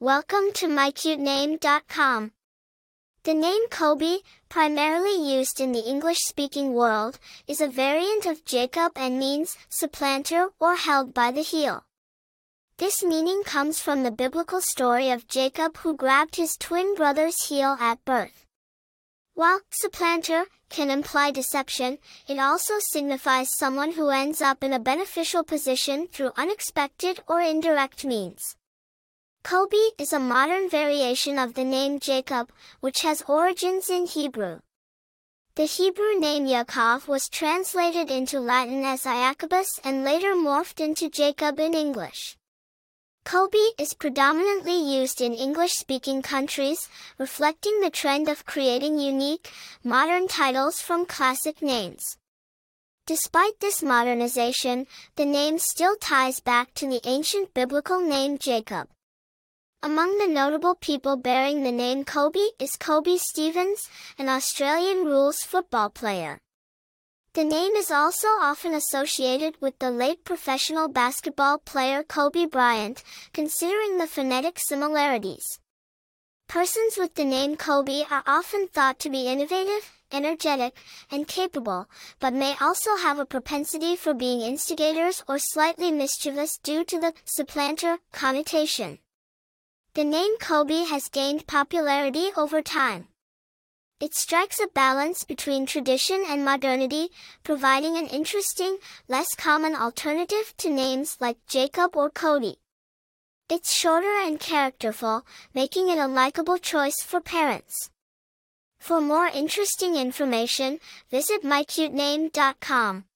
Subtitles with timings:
[0.00, 2.30] Welcome to mycutename.com.
[3.24, 9.18] The name Koby, primarily used in the English-speaking world, is a variant of Jacob and
[9.18, 11.82] means supplanter or held by the heel.
[12.76, 17.76] This meaning comes from the biblical story of Jacob who grabbed his twin brother's heel
[17.80, 18.46] at birth.
[19.34, 25.42] While supplanter can imply deception, it also signifies someone who ends up in a beneficial
[25.42, 28.54] position through unexpected or indirect means.
[29.44, 34.60] Koby is a modern variation of the name Jacob, which has origins in Hebrew.
[35.54, 41.58] The Hebrew name Yaakov was translated into Latin as Iacobus and later morphed into Jacob
[41.58, 42.36] in English.
[43.24, 49.50] Koby is predominantly used in English-speaking countries, reflecting the trend of creating unique,
[49.82, 52.16] modern titles from classic names.
[53.06, 54.86] Despite this modernization,
[55.16, 58.88] the name still ties back to the ancient biblical name Jacob.
[59.80, 63.88] Among the notable people bearing the name Koby is Koby Stevens,
[64.18, 66.40] an Australian rules football player.
[67.34, 73.98] The name is also often associated with the late professional basketball player Kobe Bryant, considering
[73.98, 75.60] the phonetic similarities.
[76.48, 80.76] Persons with the name Koby are often thought to be innovative, energetic,
[81.08, 81.88] and capable,
[82.18, 87.12] but may also have a propensity for being instigators or slightly mischievous due to the
[87.24, 88.98] supplanter connotation.
[89.94, 93.08] The name Koby has gained popularity over time.
[94.00, 97.08] It strikes a balance between tradition and modernity,
[97.42, 98.78] providing an interesting,
[99.08, 102.58] less common alternative to names like Jacob or Cody.
[103.50, 107.90] It's shorter and characterful, making it a likable choice for parents.
[108.78, 110.78] For more interesting information,
[111.10, 113.07] visit mycutename.com.